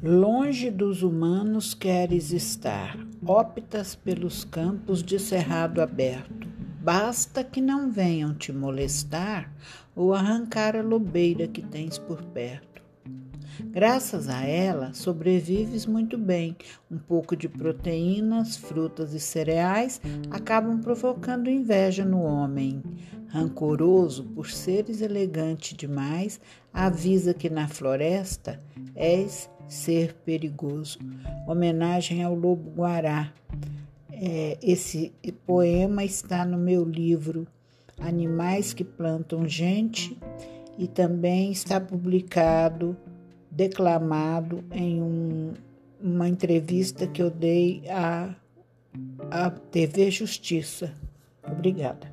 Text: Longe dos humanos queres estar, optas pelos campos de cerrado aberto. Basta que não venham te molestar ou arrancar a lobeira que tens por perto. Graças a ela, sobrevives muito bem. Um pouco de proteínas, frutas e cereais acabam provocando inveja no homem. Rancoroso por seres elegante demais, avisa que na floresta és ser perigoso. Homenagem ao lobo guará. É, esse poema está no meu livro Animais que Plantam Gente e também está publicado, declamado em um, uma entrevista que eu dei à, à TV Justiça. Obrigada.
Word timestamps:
Longe 0.00 0.70
dos 0.70 1.02
humanos 1.02 1.74
queres 1.74 2.30
estar, 2.30 2.96
optas 3.26 3.96
pelos 3.96 4.44
campos 4.44 5.02
de 5.02 5.18
cerrado 5.18 5.82
aberto. 5.82 6.46
Basta 6.80 7.42
que 7.42 7.60
não 7.60 7.90
venham 7.90 8.32
te 8.34 8.52
molestar 8.52 9.52
ou 9.96 10.14
arrancar 10.14 10.76
a 10.76 10.82
lobeira 10.82 11.48
que 11.48 11.60
tens 11.60 11.98
por 11.98 12.22
perto. 12.22 12.80
Graças 13.64 14.28
a 14.28 14.44
ela, 14.44 14.92
sobrevives 14.92 15.86
muito 15.86 16.16
bem. 16.16 16.56
Um 16.90 16.98
pouco 16.98 17.36
de 17.36 17.48
proteínas, 17.48 18.56
frutas 18.56 19.12
e 19.12 19.20
cereais 19.20 20.00
acabam 20.30 20.80
provocando 20.80 21.50
inveja 21.50 22.04
no 22.04 22.22
homem. 22.22 22.82
Rancoroso 23.28 24.24
por 24.24 24.48
seres 24.50 25.02
elegante 25.02 25.76
demais, 25.76 26.40
avisa 26.72 27.34
que 27.34 27.50
na 27.50 27.68
floresta 27.68 28.60
és 28.94 29.50
ser 29.68 30.14
perigoso. 30.24 30.98
Homenagem 31.46 32.22
ao 32.22 32.34
lobo 32.34 32.70
guará. 32.70 33.32
É, 34.10 34.58
esse 34.62 35.12
poema 35.46 36.04
está 36.04 36.44
no 36.44 36.56
meu 36.56 36.84
livro 36.84 37.46
Animais 38.00 38.72
que 38.72 38.84
Plantam 38.84 39.46
Gente 39.46 40.18
e 40.78 40.86
também 40.86 41.50
está 41.50 41.80
publicado, 41.80 42.96
declamado 43.50 44.64
em 44.70 45.02
um, 45.02 45.52
uma 46.00 46.28
entrevista 46.28 47.06
que 47.06 47.22
eu 47.22 47.30
dei 47.30 47.82
à, 47.88 48.34
à 49.30 49.50
TV 49.50 50.10
Justiça. 50.10 50.92
Obrigada. 51.46 52.12